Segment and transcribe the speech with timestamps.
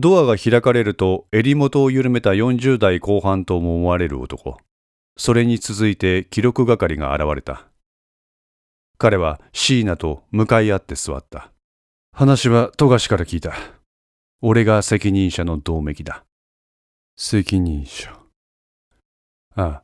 [0.00, 4.56] ドアが開かれると襟元を緩めた40代後半とも思われる男。
[5.16, 7.66] それに続いて記録係が現れた。
[8.96, 11.50] 彼は椎名と向かい合って座った。
[12.12, 13.52] 話は富樫から聞いた。
[14.40, 16.24] 俺が責任者の同盟だ。
[17.16, 18.16] 責任者。
[19.56, 19.82] ああ、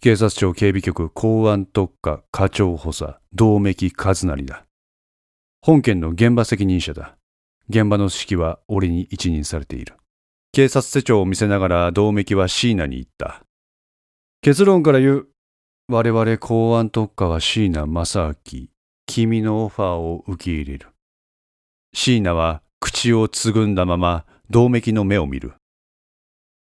[0.00, 4.66] 警察庁警備局公安特化課長補佐、同盟和成だ。
[5.60, 7.16] 本件の現場責任者だ。
[7.72, 9.94] 現場の指揮は俺に一任されている。
[10.52, 13.42] 警察手帳を見せながら同盟は椎名に言った。
[14.42, 15.28] 結論から言う。
[15.88, 18.66] 我々公安特化は椎名正明。
[19.06, 20.88] 君のオファーを受け入れる。
[21.94, 25.54] 椎名は口をつぐんだまま銅맥の目を見る。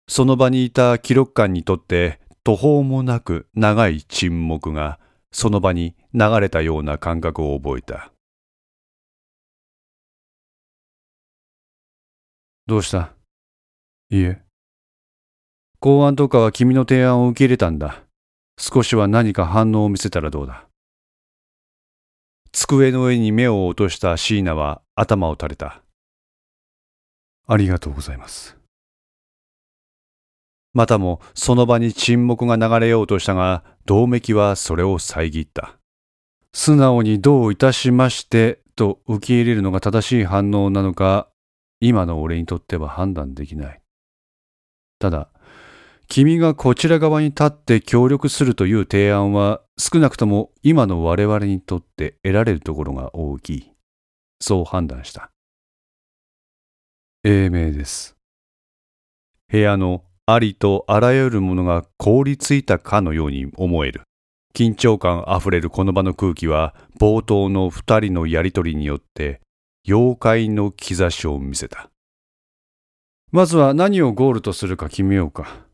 [0.07, 4.99] その場にいた記録官にとって途方もなく長い沈黙が
[5.31, 8.11] その場に流れたような感覚を覚えた。
[12.65, 13.11] どうした？
[14.09, 14.41] いいえ。
[15.81, 18.03] 公安とかは君の提案を受け入れたんだ。
[18.57, 20.65] 少しは何か反応を見せたらどうだ？
[22.53, 25.81] 机の上に目を落とした椎名は頭を垂れた。
[27.47, 28.55] ありがとうございます。
[30.73, 35.73] またもその場に沈黙が流れようとしたが、銅맥はそれを遮った。
[36.53, 41.27] 素直にどういたしましてと受け入れるのが正しい反応なのか、
[41.85, 43.81] 今の俺にとっては判断できない。
[44.99, 45.29] ただ、
[46.07, 53.71] 君がこちら側に立って協力するという提案は少なくとも今の我々にとって得られるところが大きい。
[54.39, 55.29] そう判断した。
[57.25, 58.15] 英明です。
[59.51, 64.03] 部屋のありとあらゆるものが凍りついたかのように思える。
[64.55, 69.41] 緊張感あふれるこの場の空気は冒頭の二人のやりとりによって
[69.85, 71.89] 妖怪の兆しを見せた。
[73.31, 75.65] まずは何をゴールとするか決めようか。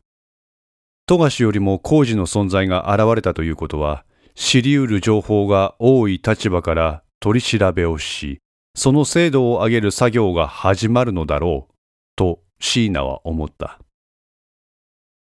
[1.06, 4.04] 富樫よりも工事の存在が現れたということは、
[4.34, 8.40] 知り得る情報が多い立場から取り調べをし、
[8.74, 11.74] その精度を上げる作業が始まるのだろう、
[12.16, 13.78] と椎名は思った。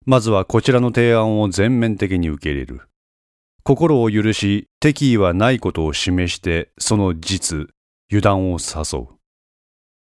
[0.06, 2.82] まずはこちらの提案を全面的に受け入れる。
[3.62, 7.68] 心を許し、敵意はないことを示して、その実、
[8.10, 9.06] 油断を誘う。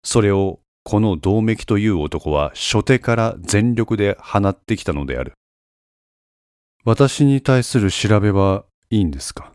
[0.02, 5.32] それをこの銅맥という男は初手から全力で放ってきたのである。
[6.84, 9.52] 私に対する調べはいいんですか？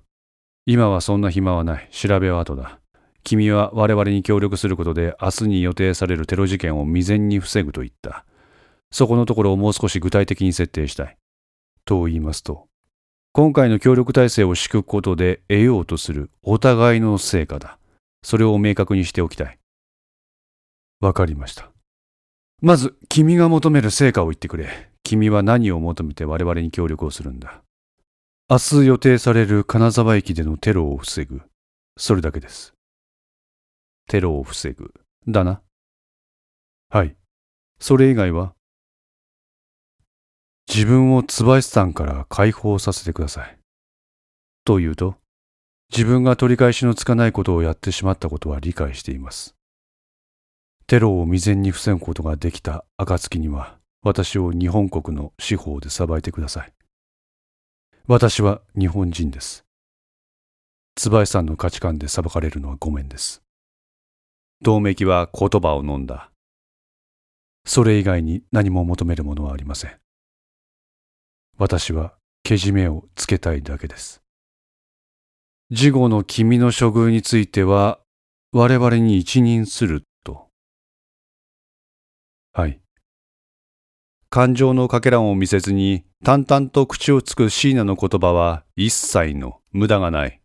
[0.68, 1.90] 今はそんな暇はない。
[1.91, 2.79] 調べは後だ。
[3.24, 8.25] 君は我々に協力することで明日に予定されるテロ事件を未然に防ぐと言った。
[8.91, 11.18] そこのところをもう少し具体的に設定したい。
[11.85, 12.68] と言いますと、
[13.31, 17.79] 今回の協力体制を敷くことで得ようとするお互いの成果だ。
[18.25, 19.59] それを明確にしておきたい。
[21.00, 21.69] わかりました。
[22.59, 24.90] まず、君が求める成果を言ってくれ。
[25.03, 27.62] 君は何を求めて我々に協力をするんだ。
[28.50, 31.44] 明日予定される金沢駅でのテロを防ぐ。
[31.97, 32.74] それだけです。
[34.08, 34.92] テロを防ぐ。
[35.28, 35.62] だな。
[36.90, 37.16] はい。
[37.80, 38.56] それ以外は？
[40.68, 43.59] 自分を椿さんから解放させてください。
[44.63, 45.16] というと、
[45.91, 49.56] 自分が取り返しのつかないことをやってしまったことは理解しています。
[50.88, 56.74] テロを未然に防ぐことができた暁には、私を日本国の司法で裁いてください。
[58.07, 59.66] 私は日本人です。
[60.95, 63.41] 椿さんの価値観で裁かれるのはごめんです。
[64.62, 66.31] 銅맥は言葉を飲んだ。
[67.66, 69.97] それ以外に何も求めるものはありません。
[71.57, 72.13] 私は
[72.44, 74.25] けじめをつけたいだけです。
[75.71, 77.99] 事後の君の処遇については
[78.51, 80.49] 我々に一任すると。
[82.53, 82.79] はい。
[84.29, 90.39] 感情のかけらを見せずに淡々と口をつく椎名の言葉は一切の無駄がない。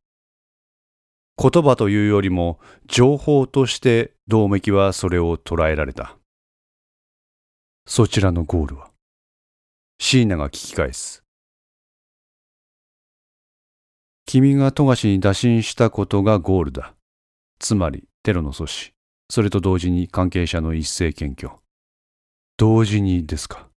[1.36, 6.16] 言葉というよりも情報として銅맥はそれを捉えられた。
[7.86, 8.90] そちらのゴールは
[9.98, 11.22] 椎名が聞き返す。
[14.26, 16.94] 君が富樫に打診したことがゴールだ。
[17.58, 18.92] つまりテロの阻止。
[19.28, 21.60] それと同時に関係者の一斉検挙。
[22.56, 23.68] 同時にですか？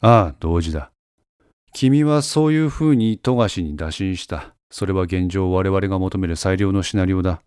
[0.00, 0.92] ああ、同時だ。
[1.72, 4.54] 君はそういうふうに富樫に打診した。
[4.70, 7.42] それは現状我々が求める最良のシナリオだ。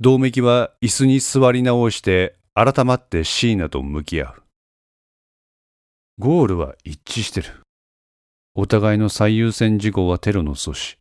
[0.00, 4.42] 銅맥は椅子に座り直して改まって椎名と向き合う。
[6.18, 7.48] ゴールは一致してる。
[8.56, 10.96] お互いの最優先事項はテロの阻止。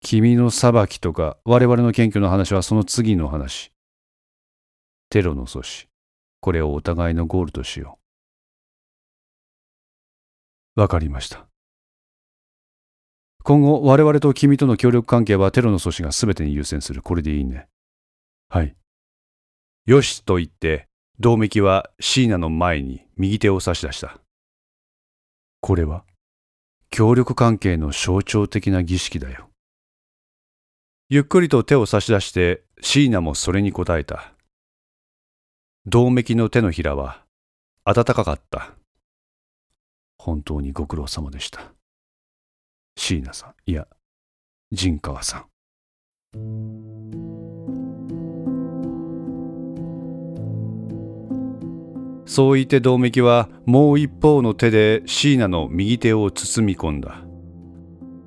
[0.00, 3.72] 君の裁きとか我々の謙虚の話はその次の話。
[5.08, 5.88] テロの阻止。
[6.40, 7.98] これをお互いのゴールとしよ
[10.76, 10.80] う。
[10.80, 11.48] わかりました。
[13.42, 17.02] 今後、我々と君との協力関係はテロの阻止が全てに優先する。
[17.02, 17.66] これでいいね。
[18.48, 18.76] はい。
[19.84, 20.86] よしと言って、
[21.18, 24.20] 銅メキは椎名の前に右手を差し出した。
[25.60, 26.04] これは、
[26.90, 29.48] 協力関係の象徴的な儀式だよ。
[31.08, 34.34] ゆっくりと手を差し出して椎名もそれに応えた。
[35.86, 37.24] 銅メキの手のひらは
[37.84, 38.72] 暖かかった。
[40.18, 41.72] 本当にご苦労様でした。
[42.96, 43.86] 椎名さん、いや、
[44.70, 45.46] 陣川さ
[46.36, 47.29] ん。
[52.30, 57.24] そう言って銅メキはもう一方の手で椎名の右手を包み込んだ。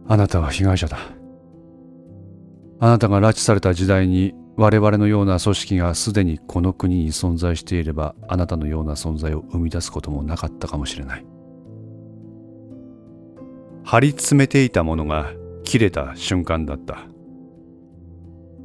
[0.09, 0.97] あなたは被害者だ。
[2.81, 11.25] あなたが拉致された時代に我々のような組織がすでにこの国に存在していればあなたのような存在を生み出すこともなかったかもしれない
[13.85, 15.31] 張り詰めていたものが
[15.63, 17.07] 切れた瞬間だった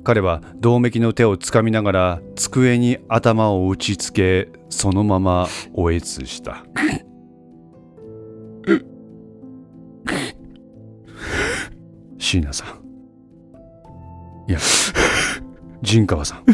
[0.09, 6.65] 彼は銅メキの手をつかみながら机に頭を打ちつけそのままおえつした
[12.17, 12.65] 椎名さ
[14.47, 14.59] んいや、
[15.83, 16.45] 陣川さん。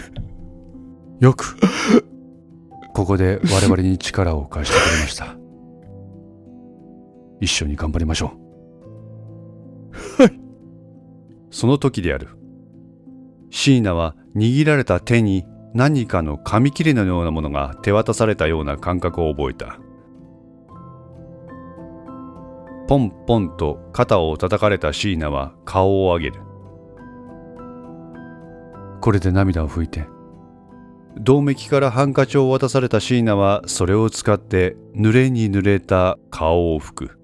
[1.24, 1.56] よく、
[2.92, 5.36] ここで我々に力を貸してくれました。
[7.40, 8.32] 一緒に頑張りましょ
[10.18, 10.22] う。
[10.22, 10.40] はい。
[11.52, 12.30] その時である。
[13.56, 19.78] 椎名は握られた手に何かの紙切れのようなものが手渡されたような感覚を覚えた。
[22.88, 26.40] ポンポンと肩を叩かれた椎名は顔を上げる。
[29.00, 30.08] これで涙を拭いて
[31.20, 37.18] 銅メキからハンカチを渡された椎名はそれを使って濡れに濡れた顔を拭く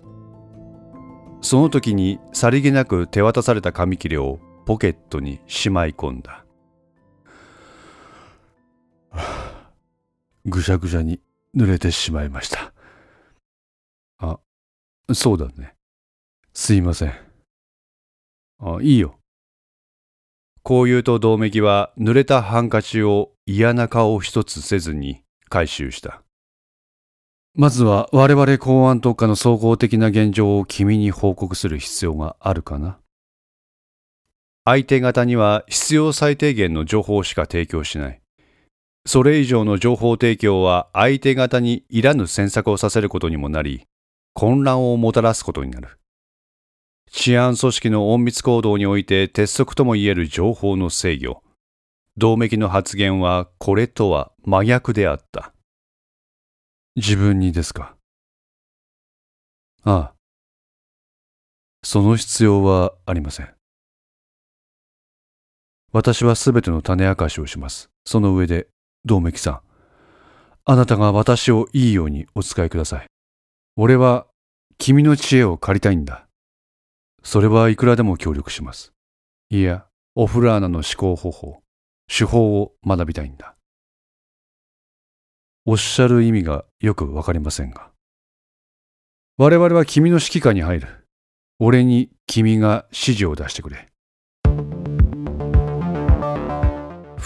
[1.41, 4.39] その時にさりげなく手渡された紙切れを
[4.71, 6.45] ポケットにしまい込んだ。
[10.47, 11.21] ぐしゃぐしゃに
[11.57, 12.73] 濡れてしまいました。
[14.19, 14.39] あ
[15.13, 15.75] そうだね。
[16.55, 17.15] すいません。
[18.61, 19.19] あいいよ。
[20.63, 26.23] こう言うと銅メキは濡れたハンカチを嫌な顔一つせずに回収した。
[27.55, 33.00] まずは我々公安特化の総合的な現状を君に報告する必要があるかな。
[34.65, 38.21] 相手方には必要最低限の情報しか提供しない。
[39.07, 43.87] それ以上の情報提供は相手方にいらぬ詮索をさせることにもなり、
[44.35, 45.99] 混乱をもたらすことになる。
[47.11, 51.43] 治安組織の隠密行動において鉄則ともいえる情報の制御。
[52.17, 55.55] 同盟の発言はこれとは真逆であった。
[56.97, 57.97] 自分にですか？
[59.83, 60.13] ああ。
[61.83, 63.49] その必要はありません。
[65.93, 67.91] 私はすべての種明かしをします。
[68.05, 68.69] その上で、
[69.05, 69.61] 同盟さん。
[70.65, 73.07] あなたが私をいいようにお使いください。
[73.77, 74.27] 俺は
[74.79, 76.29] 君の知恵を借りたいんだ。
[77.25, 78.93] それはいくらでも協力します。
[79.51, 81.63] いや、オフラーナの思考方法、
[82.07, 83.57] 手法を学びたいんだ。
[85.67, 87.91] おっしゃる意味がよくわかりませんが。
[89.39, 91.07] 我々は君の指揮下に入る。
[91.59, 93.90] 俺に君が指示を出してくれ。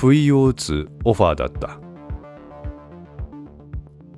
[0.04, 1.80] 不意を打つオファーだった。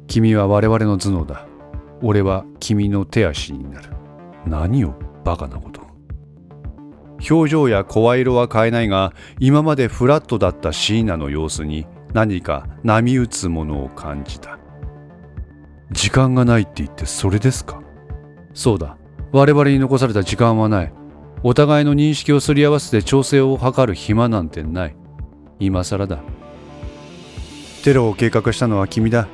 [0.09, 1.47] 君は我々の頭脳だ。
[2.03, 3.91] 俺は君の手足になる。
[4.49, 5.83] 何をバカなこと
[7.31, 14.59] 表情や声色は変えないが今までフラットだった椎名の様子に何か波打つものを感じた
[15.93, 17.81] 時間がないって言ってそれですか？
[18.55, 18.99] そうだ
[19.31, 20.93] 我々に残された時間はない
[21.45, 24.97] お互いの認識をすり合わせて調整を図る暇なんてない
[25.59, 26.21] 今更だ。
[27.85, 29.29] テロを計画したのは君だ。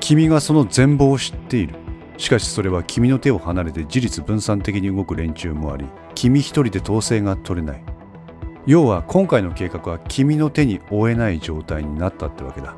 [0.00, 1.74] 君がその全貌を知っている。
[2.16, 7.82] しかしそれは君の手を離れて自立分散的に動く連中もあり君一人で統制が取れない。
[8.66, 12.76] 要は今回の計画は君の手に負えない状態になったってわけだ。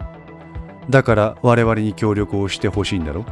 [0.88, 3.24] だから我々に協力をしてほしいんだろ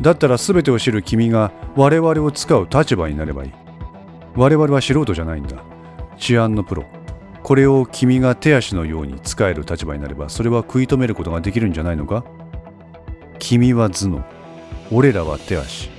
[0.00, 3.52] だったら全てを知る君が我々を使う立場になればいい。
[4.36, 5.62] 我々は素人じゃないんだ。
[6.16, 6.84] 治安のプロ。
[7.44, 12.24] これを君が手足のように使える立場になればそれは食い止めることができるんじゃないのか？
[13.38, 14.24] 君は頭脳。
[14.90, 15.90] 俺らは手足。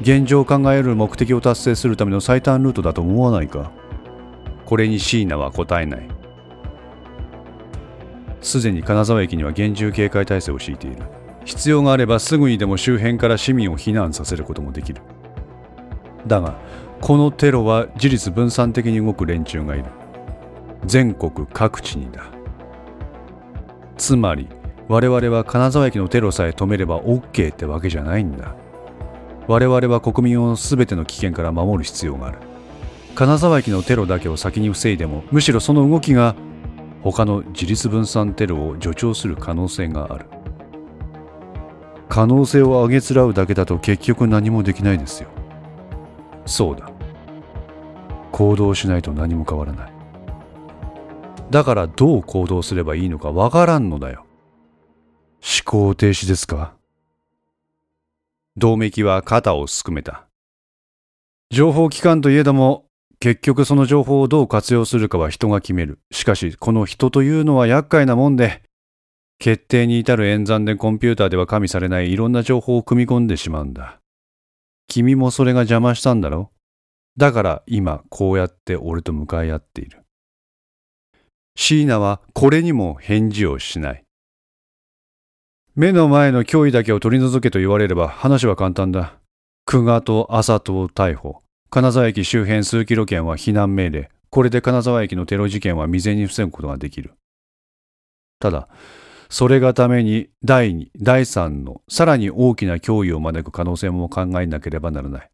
[0.00, 3.72] 現状を考える目的を達成するための最短ルートだと思わないか？
[4.64, 6.08] これに椎名は答えない。
[8.40, 11.02] すでに金沢駅には厳重警戒態勢を敷いている。
[11.44, 15.02] 必要があればすぐにでも周辺から市民を避難させることもできる。
[16.26, 16.58] だが
[17.02, 19.84] このテロは事実分散的に動く連中がいる。
[20.86, 22.24] 全国各地にだ。
[23.96, 24.48] つまり
[24.88, 28.54] 我々は金沢駅のテロさえ止めれば OK ってわけじゃないんだ。
[29.46, 32.38] 我々は国民を全ての危険から守る必要がある。
[33.14, 36.34] 金沢駅のテロだけを先に防いでもむしろその動きが
[37.02, 40.26] 他の自立分散テロを助長する可能性がある。
[42.08, 45.28] 可能性を上げつらうだけだと結局何もできないですよ。
[46.46, 46.90] そうだ。
[48.32, 49.93] 行動しないと何も変わらない。
[51.54, 54.26] だからどう行動すればいいのかわからんのだよ
[55.40, 56.74] 思考停止ですか？
[58.56, 60.26] 銅メキは肩をすくめた
[61.50, 62.86] 情報機関といえども
[63.20, 66.00] 結局その情報をどう活用するかは人が決める。
[66.10, 68.62] しかし、この人というのは厄介なもんで、
[69.38, 74.00] 決定に至る演算でコンピューターでは加味されないいろんな情報を組み込んでしまうんだ。
[74.88, 76.50] 君もそれが邪魔したんだろ
[77.16, 80.03] だから今こうやって俺と向かい合っている。
[81.56, 84.04] 椎名はこれにも返事をしない。
[85.74, 89.18] 目の前の脅威だけを取り除けと言われれば話は簡単だ。
[89.66, 91.40] 久我と朝とを逮捕。
[91.70, 94.10] 金沢駅周辺数キロ圏は避難命令。
[94.30, 97.14] これで金沢駅のテロ事件は未然に防ぐことができる。
[98.38, 98.68] ただ、
[99.28, 105.30] それがために第2、第3のさらに大きな脅威を招く可能性も考えなければならない。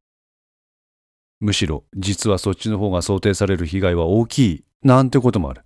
[1.41, 5.63] むしろ実はそっちの方が想定される被害は大きいなんてこともある。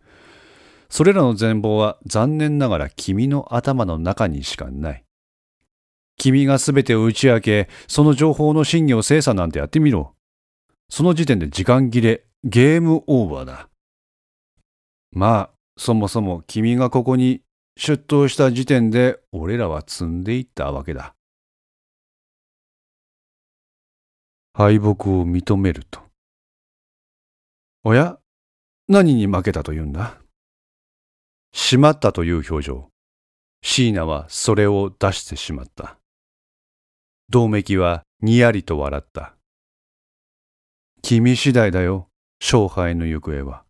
[0.95, 5.05] それらの全貌は残念ながら君の頭の中にしかない。
[6.17, 10.15] 君が全てを打ち明け、その情報の真偽を精査なんてやってみろ。
[10.89, 13.69] その時点で時間切れ、ゲームオーバーだ。
[15.11, 17.43] まあ、そもそも君がここに
[17.77, 21.17] 出頭した時点で俺らは積んでいったわけだ。
[24.53, 24.95] 敗北を
[25.29, 25.99] 認めると。
[27.83, 28.21] おや
[28.87, 30.21] 何に負けたというんだ？
[31.57, 32.91] しまったという表情。
[33.63, 35.97] 椎名はそれを出してしまった。
[37.31, 39.37] 銅メキはにやりと笑った。
[41.01, 42.09] 君次第だよ、
[42.41, 43.63] 勝敗の行方は。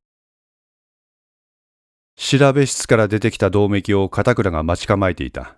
[2.16, 5.56] 調べ室から出てきた銅メキを片倉が待ち構えていた。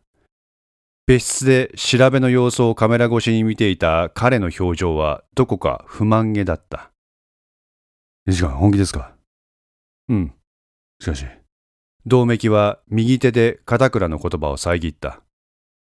[1.07, 6.91] 別室で調べの様子をカメラ越しに見ていた彼の表情はどこか不満げだった。
[8.27, 9.15] 理事官、本気ですか？
[10.09, 10.35] うん。
[10.99, 11.25] しかし。
[12.09, 15.21] 銅メキは右手で片倉の言葉を遮った。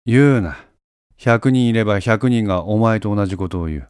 [0.08, 0.58] 言うな。
[1.20, 3.90] 100人いれば100人がお前と同じことを言う。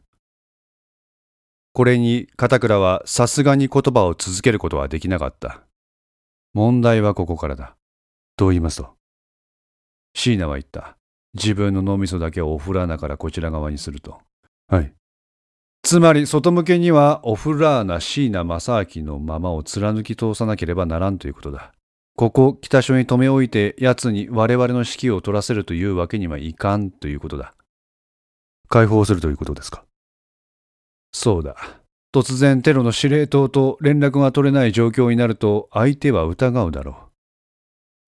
[1.72, 5.62] これに片倉はさすがに言葉を続けることはできなかった。
[6.52, 7.76] 問題はここからだ。
[8.36, 8.90] と言いますと。
[10.14, 10.98] 椎名は言った。
[11.32, 14.18] 自分の脳みそだけをオフラーナからこちら側にすると。
[14.66, 14.92] はい。
[15.82, 21.72] つまり外向けにはオフラーナ椎名正明のままを貫き通さなければならんということだ。
[22.18, 27.54] ここ北署に留め置いて奴に我々の指揮を取らせるというわけにはいかんということだ。
[28.68, 29.84] 解放するということですか？
[31.12, 31.54] そうだ。
[32.12, 36.96] 突然テロの司令塔と連絡が取れない状況になると相手は疑うだろ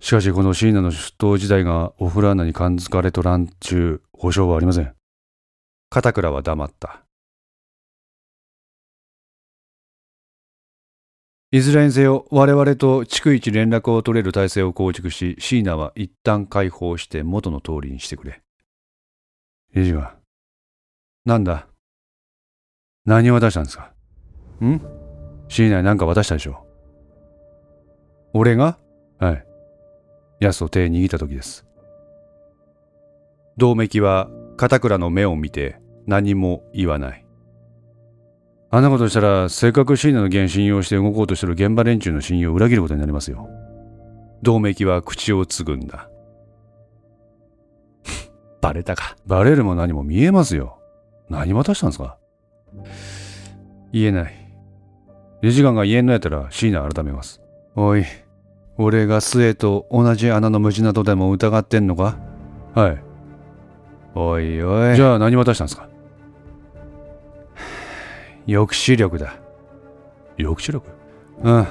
[0.00, 0.04] う。
[0.04, 4.92] しかしこの椎名の出頭時代がオフラーナに感づかれとらんち保証はありません。
[5.88, 7.04] 片倉は黙った。
[11.52, 18.40] いずれにせよ我々と逐一連絡を取れる体制を構築し椎名は一旦解放して元の通りにしてくれ。
[19.74, 20.14] 理事は
[21.24, 21.66] なんだ？
[23.04, 23.92] 何を渡したんですか？
[24.64, 24.80] ん？
[25.48, 26.64] 椎名なんか渡したでしょ
[28.32, 28.78] 俺が？
[29.18, 29.44] はい。
[30.38, 31.66] ヤスを手握った時です。
[33.56, 37.26] 銅メキは片倉の目を見て何も言わない。
[38.72, 43.48] あんなことしたら、せっかく椎名の原信用して動こうとしてる現場連中の信用を裏切ることになりますよ。
[44.42, 46.08] 銅メキは口をつぐんだ。
[48.62, 49.16] バレたか。
[49.26, 50.78] バレるも何も見えますよ。
[51.28, 52.16] 何渡したんですか
[53.92, 54.32] 言えない。
[55.42, 57.40] 理事官が言えんのやったら椎名改めます。
[57.74, 58.04] おい、
[58.78, 62.18] 俺が末と同じ穴の無地などでも疑ってんのか
[62.74, 63.02] はい。
[64.14, 64.96] おいおい。
[64.96, 65.88] じゃあ何渡したんですか
[68.50, 69.36] 抑止力だ。
[70.36, 70.82] 抑止力？
[71.44, 71.66] うん。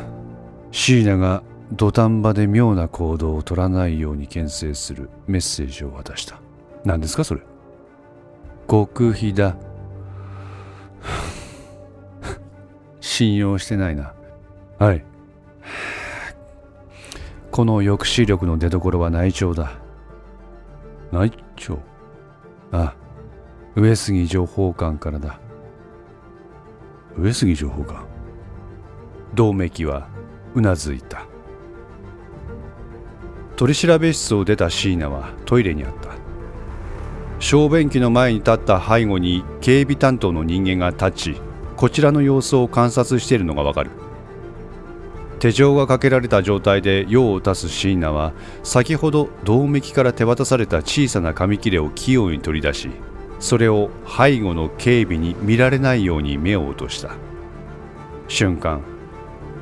[0.72, 1.44] 椎名が
[1.74, 6.40] 土壇場で妙な行動を取らないように牽制するメッセージを渡した。
[6.86, 7.42] 何ですかそれ？
[8.70, 9.58] 極秘だ。
[13.02, 14.14] 信用してないな。
[14.78, 15.04] はい。
[17.52, 19.74] この抑止力の出所は内調だ
[21.12, 21.80] 内調？
[22.72, 22.96] ああ
[23.76, 25.42] 上杉情報官からだ
[27.20, 28.06] 上杉情報官
[29.36, 30.08] 同盟機は
[30.56, 31.26] うなずいた。
[33.58, 36.12] 取り調べ室を出た椎名はトイレにあった。
[37.40, 41.42] 小便器の前に立った背後に警備担当の人間が立ち
[41.76, 43.92] こちらの様子を観察しているのがわかる。
[45.40, 48.34] 手錠がかけられた状態で用を足す椎名は
[48.64, 52.90] 先ほど銅メキから手渡された小さな紙切れを器用に取り出し
[53.40, 57.12] それを背後の警備に見られないように目を落とした。
[58.28, 58.84] 瞬間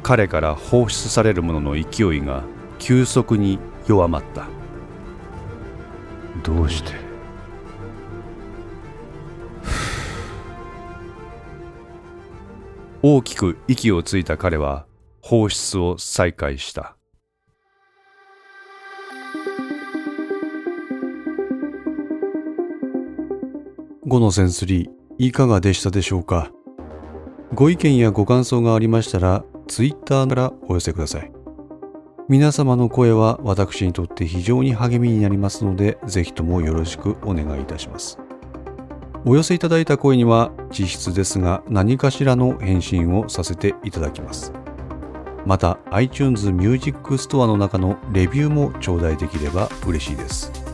[0.04, 2.44] 彼から放出されるものの勢いが
[2.80, 4.48] 急速に弱まった。
[6.44, 6.92] どうして？
[13.02, 14.86] 大きく息をついた彼は
[15.22, 16.97] 放出を再開した
[24.08, 26.50] 5のセンスリーいかがでしたでしょうか？
[27.54, 31.32] ご意見やご感想がありましたら Twitter からお寄せください。
[32.30, 38.18] 皆様の声は私にとって非常に励みになりますのでぜひともよろしくお願いいたします。
[39.26, 44.54] お寄せいただいた声には実質ですが何かしらの返信をさせていただきます。
[45.46, 50.67] また iTunes Music Store の中のレビューも頂戴できれば嬉しいです。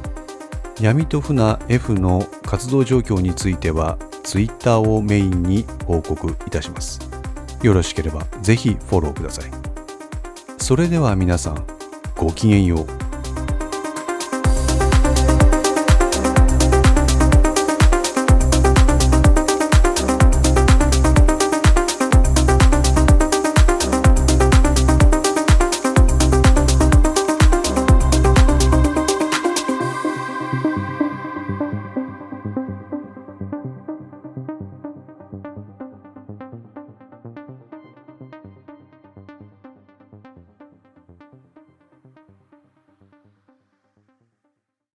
[0.79, 6.99] 闇と船 F の活動状況については Twitter をメインに報告いたします。
[7.61, 9.51] よろしければぜひフォローください。
[10.57, 11.65] それでは皆さん
[12.15, 13.02] ごきげんよう。